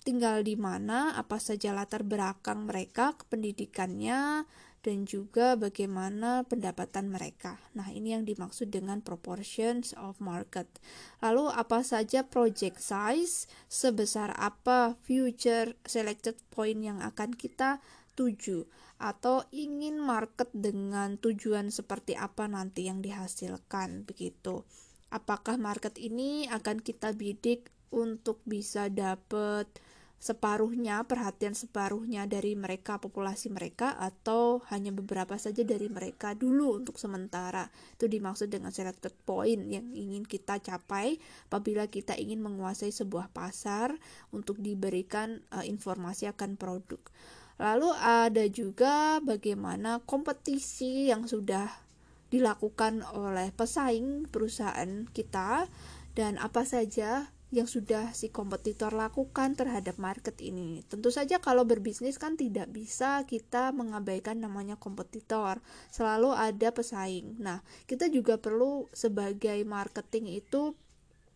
[0.02, 4.46] tinggal di mana, apa saja latar belakang mereka, kependidikannya,
[4.86, 7.58] dan juga bagaimana pendapatan mereka.
[7.74, 10.70] Nah, ini yang dimaksud dengan proportions of market.
[11.18, 17.82] Lalu apa saja project size, sebesar apa future selected point yang akan kita
[18.14, 18.70] tuju
[19.02, 24.62] atau ingin market dengan tujuan seperti apa nanti yang dihasilkan begitu.
[25.10, 29.66] Apakah market ini akan kita bidik untuk bisa dapat
[30.16, 36.96] separuhnya perhatian separuhnya dari mereka populasi mereka atau hanya beberapa saja dari mereka dulu untuk
[36.96, 37.68] sementara?
[37.94, 41.20] Itu dimaksud dengan selected point yang ingin kita capai
[41.52, 43.94] apabila kita ingin menguasai sebuah pasar
[44.32, 47.00] untuk diberikan uh, informasi akan produk.
[47.56, 51.86] Lalu ada juga bagaimana kompetisi yang sudah
[52.28, 55.70] dilakukan oleh pesaing perusahaan kita
[56.12, 60.84] dan apa saja yang sudah si kompetitor lakukan terhadap market ini.
[60.84, 65.64] Tentu saja kalau berbisnis kan tidak bisa kita mengabaikan namanya kompetitor.
[65.88, 67.40] Selalu ada pesaing.
[67.40, 70.76] Nah, kita juga perlu sebagai marketing itu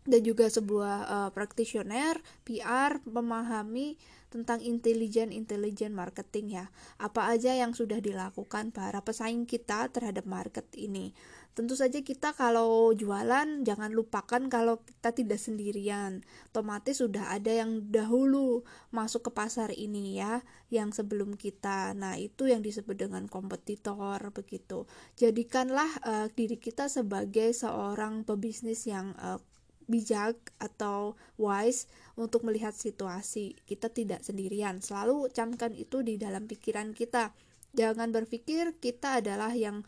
[0.04, 6.66] dan juga sebuah uh, practitioner PR memahami tentang intelijen intelijen marketing ya.
[6.96, 11.12] Apa aja yang sudah dilakukan para pesaing kita terhadap market ini.
[11.50, 16.22] Tentu saja kita kalau jualan jangan lupakan kalau kita tidak sendirian.
[16.54, 18.62] Otomatis sudah ada yang dahulu
[18.94, 21.90] masuk ke pasar ini ya, yang sebelum kita.
[21.98, 24.86] Nah, itu yang disebut dengan kompetitor begitu.
[25.18, 29.42] Jadikanlah uh, diri kita sebagai seorang pebisnis yang uh,
[29.90, 33.58] bijak atau wise untuk melihat situasi.
[33.66, 34.78] Kita tidak sendirian.
[34.78, 37.34] Selalu camkan itu di dalam pikiran kita.
[37.74, 39.82] Jangan berpikir kita adalah yang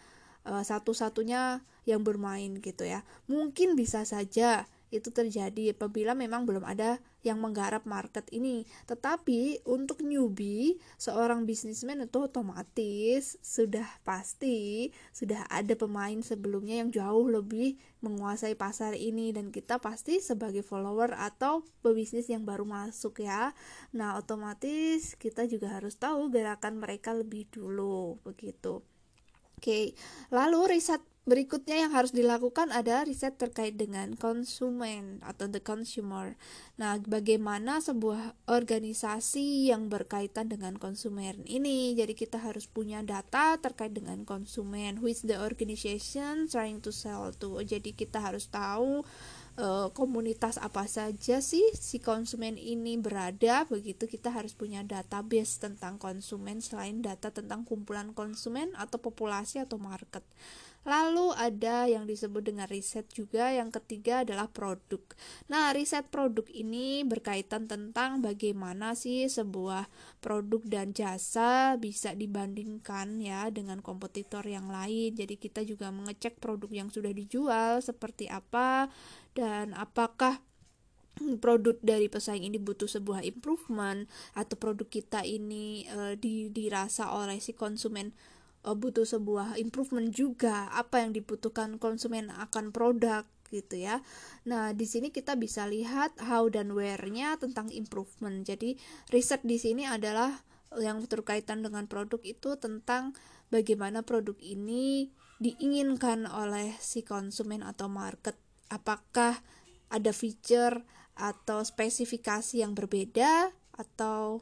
[0.46, 3.02] uh, satu-satunya yang bermain gitu ya.
[3.26, 8.68] Mungkin bisa saja itu terjadi apabila memang belum ada yang menggarap market ini.
[8.84, 17.24] Tetapi untuk newbie, seorang bisnismen itu otomatis sudah pasti sudah ada pemain sebelumnya yang jauh
[17.32, 23.56] lebih menguasai pasar ini dan kita pasti sebagai follower atau pebisnis yang baru masuk ya.
[23.96, 28.84] Nah, otomatis kita juga harus tahu gerakan mereka lebih dulu begitu.
[29.62, 29.94] Oke,
[30.34, 36.34] lalu riset Berikutnya yang harus dilakukan ada riset terkait dengan konsumen atau the consumer.
[36.82, 41.94] Nah, bagaimana sebuah organisasi yang berkaitan dengan konsumen ini?
[41.94, 44.98] Jadi kita harus punya data terkait dengan konsumen.
[44.98, 47.62] Who is the organization trying to sell to?
[47.62, 49.06] Jadi kita harus tahu
[49.58, 53.64] uh, komunitas apa saja sih si konsumen ini berada.
[53.68, 59.76] Begitu kita harus punya database tentang konsumen selain data tentang kumpulan konsumen atau populasi atau
[59.76, 60.24] market.
[60.82, 63.54] Lalu ada yang disebut dengan riset juga.
[63.54, 65.02] Yang ketiga adalah produk.
[65.46, 69.86] Nah, riset produk ini berkaitan tentang bagaimana sih sebuah
[70.18, 75.14] produk dan jasa bisa dibandingkan ya dengan kompetitor yang lain.
[75.14, 78.90] Jadi kita juga mengecek produk yang sudah dijual seperti apa
[79.38, 80.42] dan apakah
[81.38, 87.38] produk dari pesaing ini butuh sebuah improvement atau produk kita ini e, di, dirasa oleh
[87.38, 88.16] si konsumen
[88.66, 94.00] uh, butuh sebuah improvement juga apa yang dibutuhkan konsumen akan produk gitu ya.
[94.48, 98.48] Nah, di sini kita bisa lihat how dan where-nya tentang improvement.
[98.48, 98.80] Jadi,
[99.12, 100.40] riset di sini adalah
[100.80, 103.12] yang berkaitan dengan produk itu tentang
[103.52, 108.40] bagaimana produk ini diinginkan oleh si konsumen atau market.
[108.72, 109.36] Apakah
[109.92, 110.80] ada feature
[111.12, 114.40] atau spesifikasi yang berbeda atau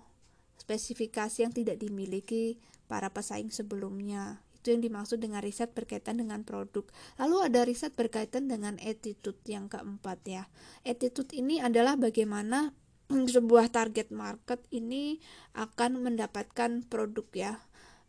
[0.55, 4.43] spesifikasi yang tidak dimiliki para pesaing sebelumnya.
[4.59, 6.85] Itu yang dimaksud dengan riset berkaitan dengan produk.
[7.23, 10.43] Lalu ada riset berkaitan dengan attitude yang keempat ya.
[10.83, 12.75] Attitude ini adalah bagaimana
[13.35, 15.23] sebuah target market ini
[15.55, 17.53] akan mendapatkan produk ya.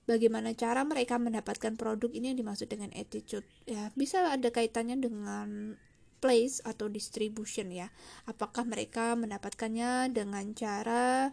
[0.10, 3.94] Bagaimana cara mereka mendapatkan produk ini yang dimaksud dengan attitude ya.
[3.96, 5.78] Bisa ada kaitannya dengan
[6.20, 7.88] place atau distribution ya.
[8.28, 11.32] Apakah mereka mendapatkannya dengan cara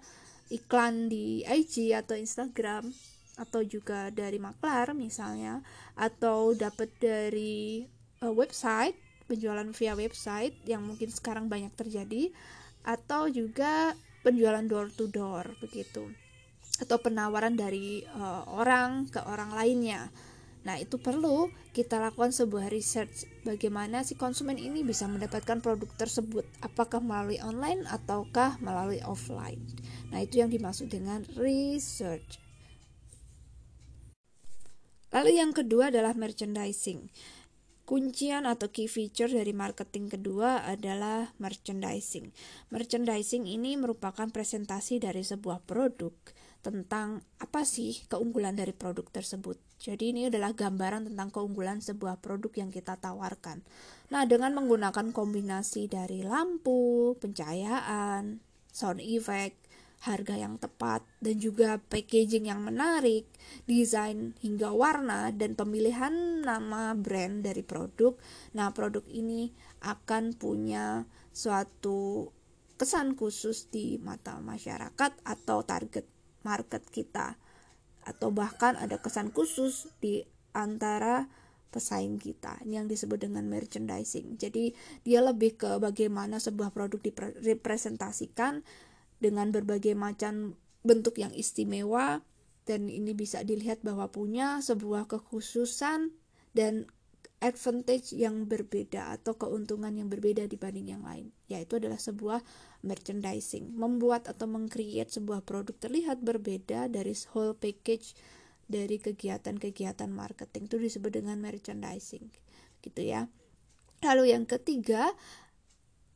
[0.49, 2.89] iklan di IG atau Instagram
[3.39, 5.63] atau juga dari maklar misalnya
[5.95, 7.87] atau dapat dari
[8.21, 8.99] uh, website
[9.31, 12.35] penjualan via website yang mungkin sekarang banyak terjadi
[12.83, 13.95] atau juga
[14.27, 16.11] penjualan door to door begitu
[16.79, 20.11] atau penawaran dari uh, orang ke orang lainnya.
[20.67, 26.45] Nah, itu perlu kita lakukan sebuah research bagaimana si konsumen ini bisa mendapatkan produk tersebut,
[26.61, 29.63] apakah melalui online ataukah melalui offline.
[30.11, 32.48] Nah, itu yang dimaksud dengan research.
[35.19, 37.11] Lalu yang kedua adalah merchandising.
[37.83, 42.31] Kuncian atau key feature dari marketing kedua adalah merchandising.
[42.71, 46.15] Merchandising ini merupakan presentasi dari sebuah produk
[46.63, 49.59] tentang apa sih keunggulan dari produk tersebut.
[49.83, 53.65] Jadi ini adalah gambaran tentang keunggulan sebuah produk yang kita tawarkan.
[54.15, 58.39] Nah, dengan menggunakan kombinasi dari lampu, pencahayaan,
[58.71, 59.68] sound effect,
[59.99, 63.27] harga yang tepat, dan juga packaging yang menarik,
[63.67, 68.15] desain hingga warna, dan pemilihan nama brand dari produk.
[68.55, 69.51] Nah, produk ini
[69.83, 71.03] akan punya
[71.35, 72.31] suatu
[72.79, 76.07] kesan khusus di mata masyarakat atau target
[76.47, 77.35] market kita,
[78.07, 80.23] atau bahkan ada kesan khusus di
[80.55, 81.27] antara
[81.69, 84.73] pesaing kita yang disebut dengan merchandising jadi
[85.05, 88.65] dia lebih ke bagaimana sebuah produk direpresentasikan
[89.19, 90.55] dengan berbagai macam
[90.87, 92.23] bentuk yang istimewa
[92.65, 96.15] dan ini bisa dilihat bahwa punya sebuah kekhususan
[96.55, 96.87] dan
[97.39, 102.43] advantage yang berbeda atau keuntungan yang berbeda dibanding yang lain yaitu adalah sebuah
[102.83, 108.19] merchandising membuat atau mengcreate sebuah produk terlihat berbeda dari whole package
[108.67, 112.27] dari kegiatan-kegiatan marketing itu disebut dengan merchandising
[112.83, 113.31] gitu ya
[114.03, 115.15] lalu yang ketiga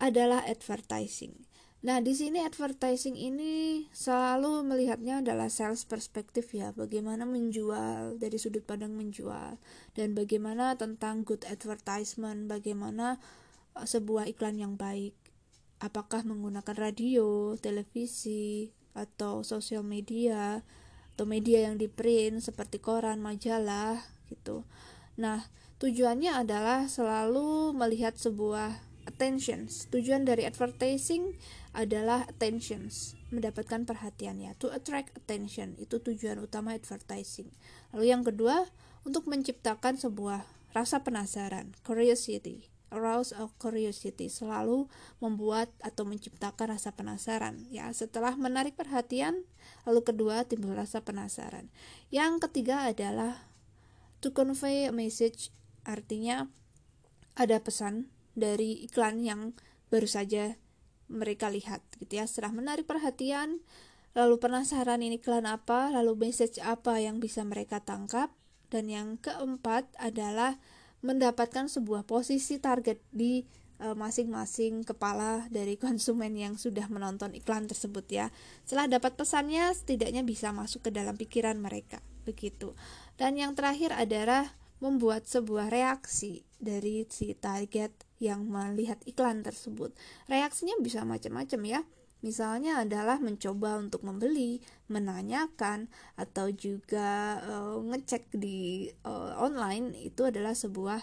[0.03, 1.47] adalah advertising.
[1.83, 8.62] Nah, di sini advertising ini selalu melihatnya adalah sales perspektif ya, bagaimana menjual dari sudut
[8.62, 9.59] pandang menjual
[9.99, 13.18] dan bagaimana tentang good advertisement, bagaimana
[13.75, 15.18] uh, sebuah iklan yang baik.
[15.83, 20.61] Apakah menggunakan radio, televisi, atau sosial media
[21.12, 24.01] atau media yang di print seperti koran, majalah
[24.33, 24.64] gitu.
[25.21, 25.45] Nah,
[25.77, 29.92] tujuannya adalah selalu melihat sebuah attentions.
[29.92, 31.37] Tujuan dari advertising
[31.73, 34.53] adalah attentions, mendapatkan perhatian ya.
[34.61, 37.49] To attract attention itu tujuan utama advertising.
[37.97, 38.69] Lalu yang kedua,
[39.03, 40.45] untuk menciptakan sebuah
[40.77, 42.69] rasa penasaran, curiosity.
[42.93, 44.85] Arouse of curiosity selalu
[45.17, 47.89] membuat atau menciptakan rasa penasaran ya.
[47.89, 49.49] Setelah menarik perhatian,
[49.89, 51.73] lalu kedua timbul rasa penasaran.
[52.13, 53.49] Yang ketiga adalah
[54.21, 55.49] to convey a message
[55.89, 56.53] artinya
[57.33, 59.57] ada pesan dari iklan yang
[59.89, 60.61] baru saja
[61.12, 63.61] mereka lihat gitu ya setelah menarik perhatian
[64.16, 68.33] lalu penasaran ini iklan apa lalu message apa yang bisa mereka tangkap
[68.72, 70.57] dan yang keempat adalah
[71.05, 73.44] mendapatkan sebuah posisi target di
[73.77, 78.27] e, masing-masing kepala dari konsumen yang sudah menonton iklan tersebut ya.
[78.64, 82.72] Setelah dapat pesannya setidaknya bisa masuk ke dalam pikiran mereka begitu.
[83.18, 87.92] Dan yang terakhir adalah membuat sebuah reaksi dari si target
[88.23, 89.91] yang melihat iklan tersebut.
[90.31, 91.81] Reaksinya bisa macam-macam ya.
[92.23, 100.55] Misalnya adalah mencoba untuk membeli, menanyakan atau juga uh, ngecek di uh, online itu adalah
[100.55, 101.03] sebuah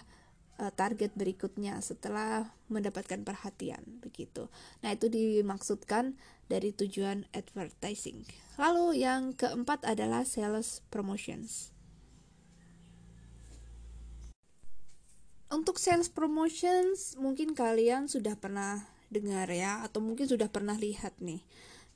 [0.64, 4.48] uh, target berikutnya setelah mendapatkan perhatian begitu.
[4.80, 6.16] Nah, itu dimaksudkan
[6.48, 8.24] dari tujuan advertising.
[8.56, 11.76] Lalu yang keempat adalah sales promotions.
[15.50, 21.42] Untuk sales promotions mungkin kalian sudah pernah dengar ya atau mungkin sudah pernah lihat nih.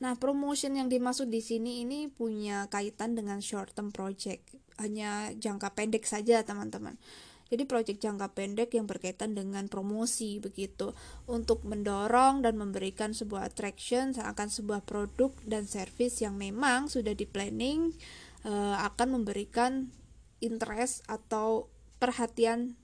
[0.02, 4.42] Nah, promotion yang dimaksud di sini ini punya kaitan dengan short term project,
[4.82, 6.98] hanya jangka pendek saja, teman-teman.
[7.46, 10.90] Jadi project jangka pendek yang berkaitan dengan promosi begitu
[11.30, 17.28] untuk mendorong dan memberikan sebuah attraction akan sebuah produk dan service yang memang sudah di
[17.28, 17.94] planning
[18.42, 19.94] uh, akan memberikan
[20.42, 21.70] interest atau
[22.02, 22.74] perhatian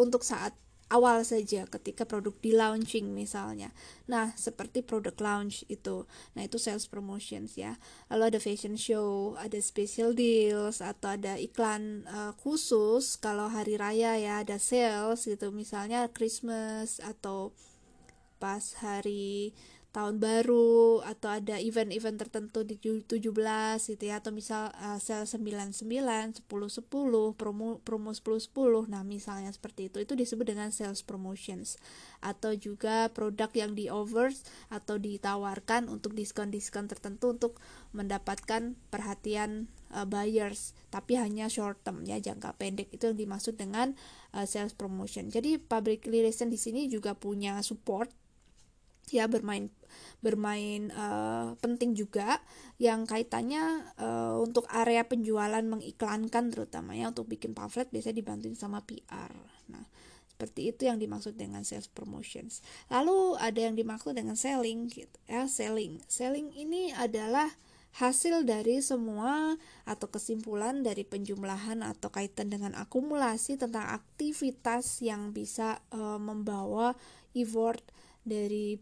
[0.00, 0.56] untuk saat
[0.90, 3.70] awal saja ketika produk di launching misalnya.
[4.10, 6.04] Nah, seperti produk launch itu.
[6.34, 7.78] Nah, itu sales promotions ya.
[8.10, 14.18] Lalu ada fashion show, ada special deals atau ada iklan uh, khusus kalau hari raya
[14.18, 15.54] ya ada sales gitu.
[15.54, 17.54] Misalnya Christmas atau
[18.42, 19.54] pas hari
[19.90, 23.10] tahun baru atau ada event-event tertentu di 17
[23.90, 26.46] gitu ya atau misal uh, sel 99 10 10
[27.34, 31.74] promo promo 10 10 nah misalnya seperti itu itu disebut dengan sales promotions.
[32.22, 37.58] Atau juga produk yang di offers atau ditawarkan untuk diskon-diskon tertentu untuk
[37.90, 42.94] mendapatkan perhatian uh, buyers tapi hanya short term ya jangka pendek.
[42.94, 43.98] Itu yang dimaksud dengan
[44.38, 45.34] uh, sales promotion.
[45.34, 48.19] Jadi public relation di sini juga punya support
[49.10, 49.70] ya bermain
[50.22, 52.38] bermain uh, penting juga
[52.78, 58.84] yang kaitannya uh, untuk area penjualan mengiklankan terutama ya untuk bikin pamflet biasanya dibantuin sama
[58.84, 59.32] PR.
[59.72, 59.84] Nah,
[60.28, 62.64] seperti itu yang dimaksud dengan sales promotions.
[62.88, 66.00] Lalu ada yang dimaksud dengan selling gitu ya, selling.
[66.08, 67.48] Selling ini adalah
[67.90, 75.82] hasil dari semua atau kesimpulan dari penjumlahan atau kaitan dengan akumulasi tentang aktivitas yang bisa
[75.90, 76.94] uh, membawa
[77.34, 77.82] effort
[78.22, 78.78] dari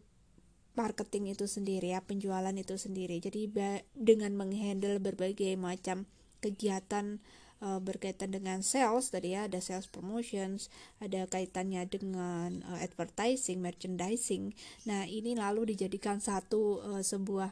[0.79, 3.51] marketing itu sendiri ya penjualan itu sendiri jadi
[3.99, 6.07] dengan menghandle berbagai macam
[6.39, 7.19] kegiatan
[7.59, 10.71] uh, berkaitan dengan sales tadi ya ada sales promotions
[11.03, 14.55] ada kaitannya dengan uh, advertising merchandising
[14.87, 17.51] nah ini lalu dijadikan satu uh, sebuah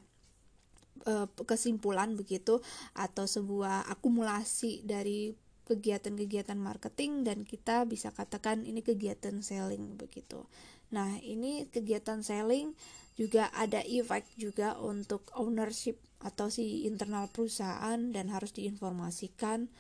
[1.47, 2.59] kesimpulan begitu
[2.97, 5.31] atau sebuah akumulasi dari
[5.67, 10.47] kegiatan-kegiatan marketing dan kita bisa katakan ini kegiatan selling begitu.
[10.95, 12.77] Nah, ini kegiatan selling
[13.17, 19.73] juga ada efek juga untuk ownership atau si internal perusahaan dan harus diinformasikan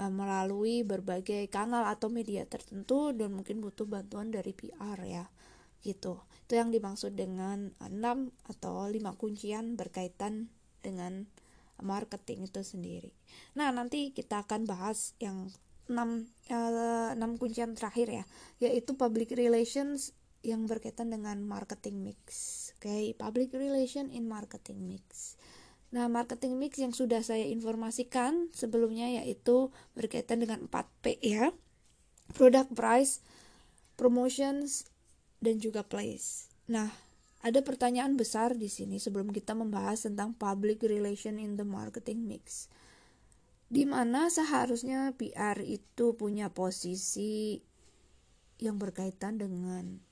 [0.00, 5.24] uh, melalui berbagai kanal atau media tertentu dan mungkin butuh bantuan dari PR ya
[5.80, 6.20] gitu.
[6.46, 10.52] Itu yang dimaksud dengan enam atau lima kuncian berkaitan
[10.84, 11.24] dengan
[11.80, 13.10] marketing itu sendiri.
[13.56, 15.52] Nah nanti kita akan bahas yang
[15.86, 18.24] enam uh, enam kuncian terakhir ya
[18.58, 20.16] yaitu public relations
[20.46, 22.26] yang berkaitan dengan marketing mix.
[22.78, 23.04] Oke, okay?
[23.18, 25.34] public relation in marketing mix.
[25.90, 31.50] Nah, marketing mix yang sudah saya informasikan sebelumnya yaitu berkaitan dengan 4P ya.
[32.30, 33.22] Product price,
[33.98, 34.86] promotions
[35.42, 36.50] dan juga place.
[36.70, 36.90] Nah,
[37.42, 42.66] ada pertanyaan besar di sini sebelum kita membahas tentang public relation in the marketing mix.
[43.66, 47.58] Di mana seharusnya PR itu punya posisi
[48.62, 50.02] yang berkaitan dengan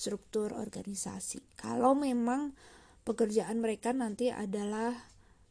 [0.00, 1.44] struktur organisasi.
[1.60, 2.56] Kalau memang
[3.04, 4.96] pekerjaan mereka nanti adalah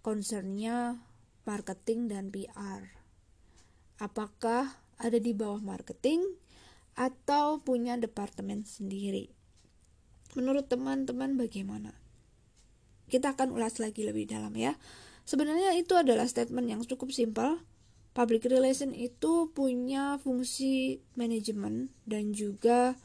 [0.02, 0.98] concernnya
[1.46, 2.82] marketing dan PR.
[4.02, 6.26] Apakah ada di bawah marketing
[6.98, 9.30] atau punya departemen sendiri?
[10.34, 11.94] Menurut teman-teman bagaimana?
[13.06, 14.74] Kita akan ulas lagi lebih dalam ya.
[15.30, 17.62] Sebenarnya itu adalah statement yang cukup simpel.
[18.18, 22.98] Public relation itu punya fungsi manajemen dan juga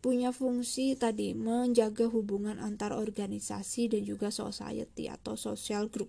[0.00, 6.08] punya fungsi tadi menjaga hubungan antar organisasi dan juga society atau social group.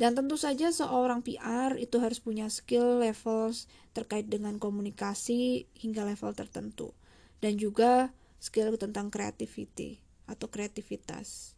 [0.00, 6.32] Dan tentu saja seorang PR itu harus punya skill levels terkait dengan komunikasi hingga level
[6.32, 6.96] tertentu.
[7.42, 8.08] Dan juga
[8.40, 11.52] skill tentang creativity atau kreativitas.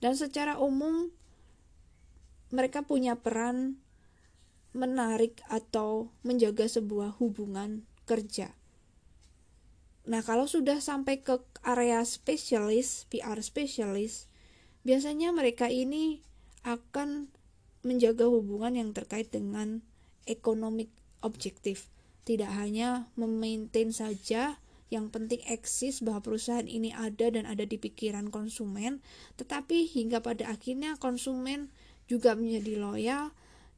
[0.00, 1.12] Dan secara umum
[2.54, 3.82] mereka punya peran
[4.72, 8.56] menarik atau menjaga sebuah hubungan kerja.
[10.04, 14.28] Nah, kalau sudah sampai ke area spesialis, PR spesialis,
[14.84, 16.20] biasanya mereka ini
[16.60, 17.32] akan
[17.84, 19.80] menjaga hubungan yang terkait dengan
[20.28, 20.92] ekonomik
[21.24, 21.88] objektif.
[22.24, 24.60] Tidak hanya memaintain saja
[24.92, 29.00] yang penting eksis bahwa perusahaan ini ada dan ada di pikiran konsumen,
[29.40, 31.72] tetapi hingga pada akhirnya konsumen
[32.04, 33.24] juga menjadi loyal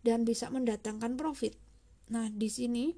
[0.02, 1.54] dan bisa mendatangkan profit.
[2.10, 2.94] Nah, di sini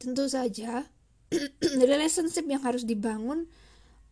[0.00, 0.88] tentu saja
[1.92, 3.48] relationship yang harus dibangun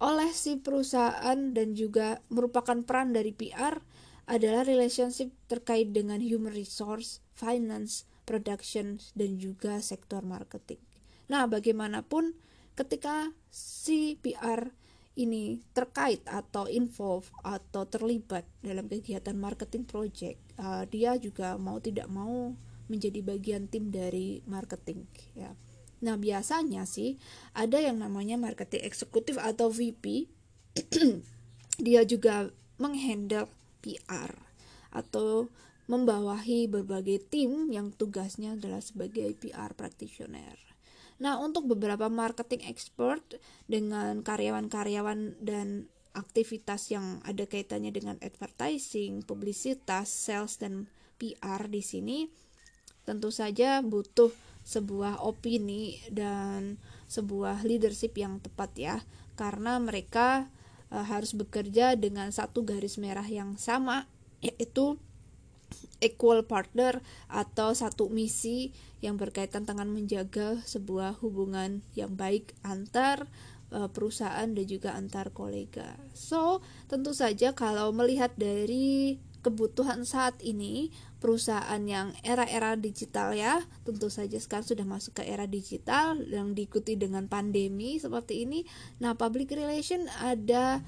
[0.01, 3.77] oleh si perusahaan dan juga merupakan peran dari PR
[4.25, 10.81] adalah relationship terkait dengan human resource, finance, production, dan juga sektor marketing.
[11.29, 12.33] Nah, bagaimanapun
[12.79, 14.71] ketika si PR
[15.19, 22.09] ini terkait atau involve atau terlibat dalam kegiatan marketing project, uh, dia juga mau tidak
[22.09, 22.55] mau
[22.87, 25.05] menjadi bagian tim dari marketing
[25.35, 25.53] ya.
[26.01, 27.21] Nah, biasanya sih
[27.53, 30.29] ada yang namanya marketing eksekutif atau VP.
[31.87, 33.49] dia juga menghandle
[33.81, 34.33] PR
[34.93, 35.49] atau
[35.91, 40.55] membawahi berbagai tim yang tugasnya adalah sebagai PR practitioner.
[41.21, 43.21] Nah, untuk beberapa marketing expert
[43.69, 50.89] dengan karyawan-karyawan dan aktivitas yang ada kaitannya dengan advertising, publisitas, sales dan
[51.21, 52.19] PR di sini
[53.05, 54.33] tentu saja butuh
[54.71, 56.79] sebuah opini dan
[57.11, 58.97] sebuah leadership yang tepat ya
[59.35, 60.47] karena mereka
[60.95, 64.07] e, harus bekerja dengan satu garis merah yang sama
[64.39, 64.95] yaitu
[65.99, 68.71] equal partner atau satu misi
[69.03, 73.29] yang berkaitan dengan menjaga sebuah hubungan yang baik antar
[73.73, 75.97] uh, perusahaan dan juga antar kolega.
[76.13, 76.61] So,
[76.91, 83.61] tentu saja kalau melihat dari kebutuhan saat ini perusahaan yang era-era digital ya.
[83.85, 88.65] Tentu saja sekarang sudah masuk ke era digital yang diikuti dengan pandemi seperti ini.
[89.05, 90.81] Nah public relation ada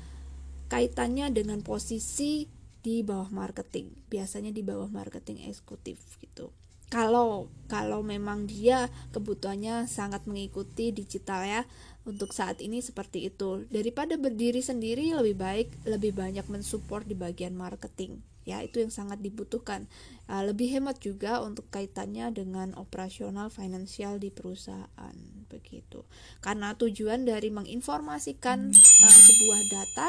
[0.73, 2.49] kaitannya dengan posisi
[2.83, 3.93] di bawah marketing.
[4.09, 6.51] Biasanya di bawah marketing eksekutif gitu.
[6.93, 11.63] Kalau kalau memang dia kebutuhannya sangat mengikuti digital ya
[12.03, 13.67] untuk saat ini seperti itu.
[13.71, 18.23] Daripada berdiri sendiri lebih baik lebih banyak mensupport di bagian marketing.
[18.43, 19.87] Ya itu yang sangat dibutuhkan.
[20.27, 25.17] Uh, lebih hemat juga untuk kaitannya dengan operasional finansial di perusahaan.
[25.47, 26.03] Begitu.
[26.43, 30.09] Karena tujuan dari menginformasikan uh, sebuah data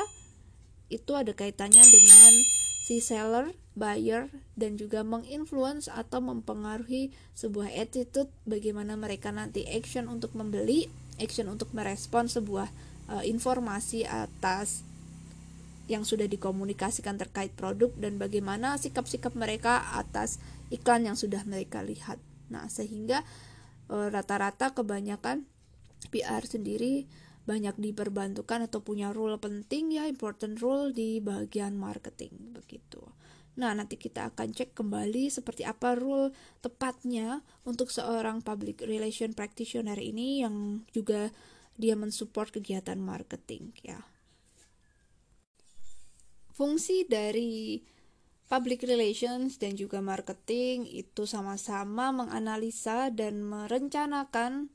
[0.89, 2.33] itu ada kaitannya dengan
[2.83, 4.27] si seller, buyer,
[4.59, 10.91] dan juga menginfluence atau mempengaruhi sebuah attitude bagaimana mereka nanti action untuk membeli,
[11.21, 12.69] action untuk merespon sebuah
[13.09, 14.85] uh, informasi atas
[15.91, 20.39] yang sudah dikomunikasikan terkait produk dan bagaimana sikap-sikap mereka atas
[20.71, 22.17] iklan yang sudah mereka lihat.
[22.47, 23.21] Nah, sehingga
[23.91, 25.43] rata rata-rata kebanyakan
[26.07, 27.03] PR sendiri
[27.43, 33.03] banyak diperbantukan atau punya role penting ya important role di bagian marketing begitu.
[33.53, 39.97] Nah, nanti kita akan cek kembali seperti apa role tepatnya untuk seorang public relation practitioner
[40.01, 41.29] ini yang juga
[41.77, 44.01] dia mensupport kegiatan marketing ya.
[46.53, 47.81] Fungsi dari
[48.49, 54.69] public relations dan juga marketing itu sama-sama menganalisa dan merencanakan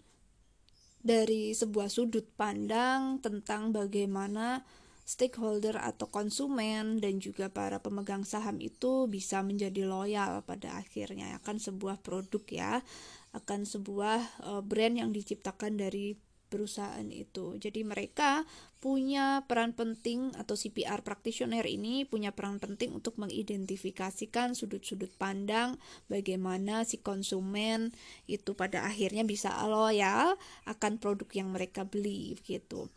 [0.99, 4.67] dari sebuah sudut pandang tentang bagaimana
[5.09, 11.57] stakeholder atau konsumen dan juga para pemegang saham itu bisa menjadi loyal pada akhirnya akan
[11.57, 12.85] sebuah produk ya
[13.33, 16.13] akan sebuah uh, brand yang diciptakan dari
[16.49, 17.61] perusahaan itu.
[17.61, 18.45] Jadi mereka
[18.81, 25.77] punya peran penting atau CPR practitioner ini punya peran penting untuk mengidentifikasikan sudut-sudut pandang
[26.09, 27.93] bagaimana si konsumen
[28.25, 32.89] itu pada akhirnya bisa loyal akan produk yang mereka beli gitu.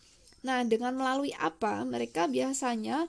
[0.42, 3.06] Nah, dengan melalui apa mereka biasanya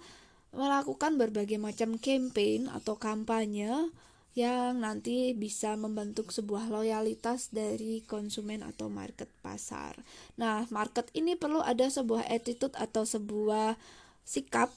[0.52, 3.88] melakukan berbagai macam campaign atau kampanye
[4.32, 10.00] yang nanti bisa membentuk sebuah loyalitas dari konsumen atau market pasar.
[10.40, 13.76] Nah, market ini perlu ada sebuah attitude atau sebuah
[14.24, 14.72] sikap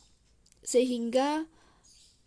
[0.59, 1.47] sehingga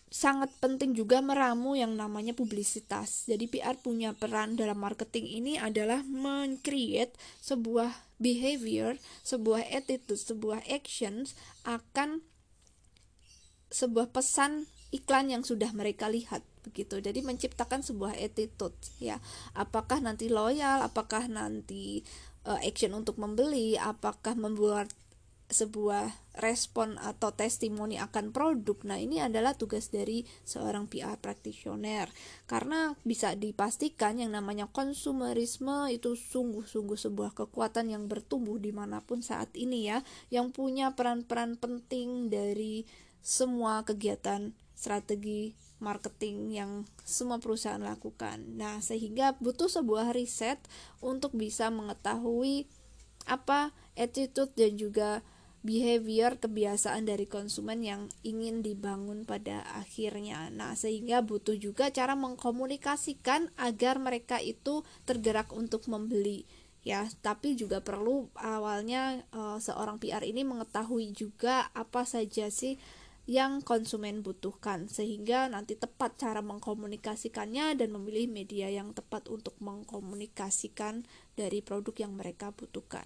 [0.09, 3.29] sangat penting juga meramu yang namanya publisitas.
[3.29, 7.13] Jadi PR punya peran dalam marketing ini adalah men-create
[7.45, 11.37] sebuah behavior, sebuah attitude, sebuah actions
[11.69, 12.25] akan
[13.69, 17.01] sebuah pesan iklan yang sudah mereka lihat begitu.
[17.01, 19.21] Jadi menciptakan sebuah attitude ya.
[19.53, 22.01] Apakah nanti loyal, apakah nanti
[22.49, 24.89] uh, action untuk membeli, apakah membuat
[25.49, 28.77] sebuah respon atau testimoni akan produk.
[28.85, 32.13] Nah, ini adalah tugas dari seorang PR practitioner.
[32.45, 39.25] Karena bisa dipastikan yang namanya konsumerisme itu sungguh-sungguh sebuah kekuatan yang bertumbuh di mana pun
[39.25, 42.85] saat ini ya, yang punya peran-peran penting dari
[43.25, 46.71] semua kegiatan strategi marketing yang
[47.03, 48.45] semua perusahaan lakukan.
[48.59, 50.61] Nah, sehingga butuh sebuah riset
[51.01, 52.69] untuk bisa mengetahui
[53.29, 55.21] apa attitude dan juga
[55.67, 60.49] behavior kebiasaan dari konsumen yang ingin dibangun pada akhirnya.
[60.55, 66.47] Nah, sehingga butuh juga cara mengkomunikasikan agar mereka itu tergerak untuk membeli
[66.87, 72.79] ya tapi juga perlu awalnya e, seorang PR ini mengetahui juga apa saja sih
[73.29, 81.05] yang konsumen butuhkan sehingga nanti tepat cara mengkomunikasikannya dan memilih media yang tepat untuk mengkomunikasikan
[81.37, 83.05] dari produk yang mereka butuhkan.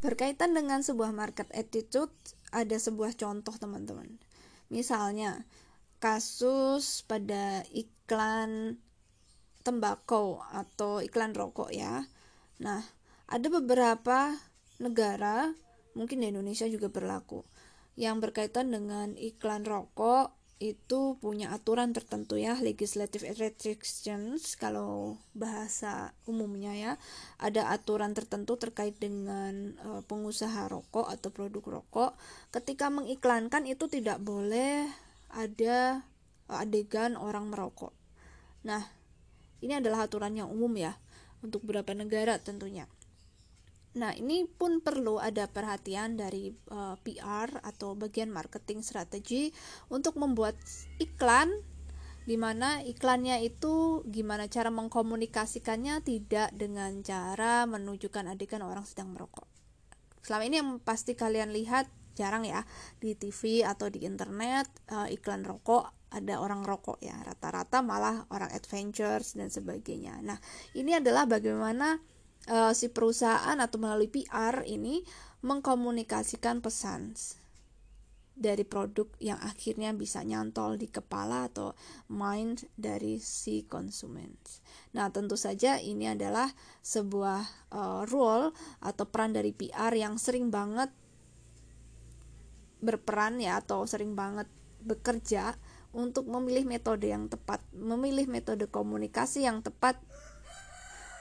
[0.00, 2.12] Berkaitan dengan sebuah market attitude,
[2.56, 4.16] ada sebuah contoh teman-teman.
[4.72, 5.44] Misalnya,
[6.00, 8.80] kasus pada iklan
[9.60, 12.08] tembakau atau iklan rokok ya.
[12.64, 12.80] Nah,
[13.28, 14.40] ada beberapa
[14.80, 15.52] negara,
[15.92, 17.44] mungkin di Indonesia juga berlaku
[18.00, 26.76] yang berkaitan dengan iklan rokok itu punya aturan tertentu ya legislative restrictions kalau bahasa umumnya
[26.76, 26.92] ya.
[27.40, 32.12] Ada aturan tertentu terkait dengan uh, pengusaha rokok atau produk rokok.
[32.52, 34.84] Ketika mengiklankan itu tidak boleh
[35.32, 36.04] ada
[36.44, 37.96] adegan orang merokok.
[38.68, 38.84] Nah
[39.64, 40.92] ini adalah aturan yang umum ya
[41.40, 42.84] untuk beberapa negara tentunya
[43.90, 49.50] Nah, ini pun perlu ada perhatian dari uh, eh, PR atau bagian marketing strategi
[49.90, 50.54] untuk membuat
[51.02, 51.50] iklan
[52.22, 59.50] di mana iklannya itu gimana cara mengkomunikasikannya tidak dengan cara menunjukkan adegan orang sedang merokok.
[60.22, 62.62] Selama ini yang pasti kalian lihat jarang ya
[63.02, 68.50] di TV atau di internet uh, iklan rokok ada orang rokok ya rata-rata malah orang
[68.54, 70.18] adventures dan sebagainya.
[70.22, 70.38] Nah,
[70.74, 71.98] ini adalah bagaimana
[72.48, 75.04] uh, si perusahaan atau melalui PR ini
[75.44, 77.16] mengkomunikasikan pesan
[78.40, 81.76] dari produk yang akhirnya bisa nyantol di kepala atau
[82.08, 84.32] mind dari si konsumen.
[84.96, 86.48] Nah, tentu saja ini adalah
[86.80, 90.88] sebuah uh, role atau peran dari PR yang sering banget
[92.80, 94.48] berperan ya atau sering banget
[94.80, 95.52] bekerja
[95.92, 100.00] untuk memilih metode yang tepat, memilih metode komunikasi yang tepat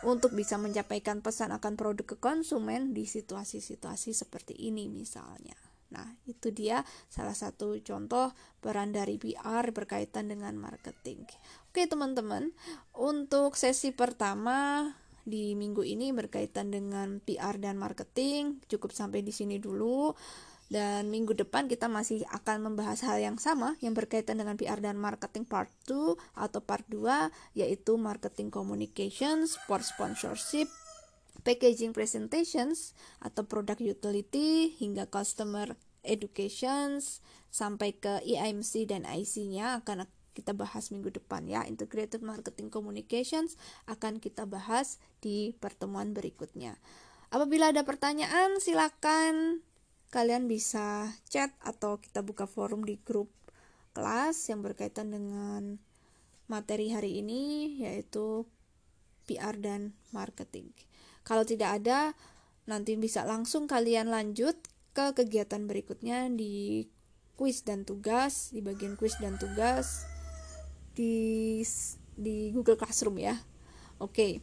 [0.03, 5.55] untuk bisa menyampaikan pesan akan produk ke konsumen di situasi-situasi seperti ini misalnya.
[5.89, 8.29] Nah, itu dia salah satu contoh
[8.61, 11.25] peran dari PR berkaitan dengan marketing.
[11.73, 12.53] Oke, teman-teman,
[12.93, 14.85] untuk sesi pertama
[15.25, 20.13] di minggu ini berkaitan dengan PR dan marketing cukup sampai di sini dulu.
[20.69, 25.01] Dan minggu depan kita masih akan membahas hal yang sama yang berkaitan dengan PR dan
[25.01, 30.69] marketing part 2 atau part 2 yaitu marketing communications, sport sponsorship,
[31.41, 35.73] packaging presentations atau product utility hingga customer
[36.05, 40.05] educations sampai ke EIMC dan IC-nya akan
[40.37, 41.65] kita bahas minggu depan ya.
[41.65, 43.57] Integrated Marketing Communications
[43.89, 46.77] akan kita bahas di pertemuan berikutnya.
[47.29, 49.61] Apabila ada pertanyaan silakan
[50.09, 53.29] kalian bisa chat atau kita buka forum di grup
[53.93, 55.77] kelas yang berkaitan dengan
[56.49, 58.49] materi hari ini yaitu
[59.29, 60.73] PR dan marketing.
[61.21, 62.17] Kalau tidak ada,
[62.65, 64.57] nanti bisa langsung kalian lanjut
[64.97, 66.89] ke kegiatan berikutnya di
[67.37, 70.09] kuis dan tugas, di bagian kuis dan tugas
[70.97, 71.61] di
[72.19, 73.37] di Google Classroom ya.
[74.01, 74.41] Oke.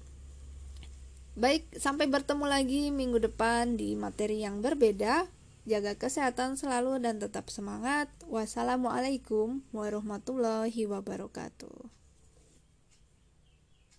[1.36, 5.35] Baik, sampai bertemu lagi minggu depan di materi yang berbeda.
[5.66, 8.06] Jaga kesehatan selalu dan tetap semangat.
[8.30, 12.05] Wassalamualaikum warahmatullahi wabarakatuh.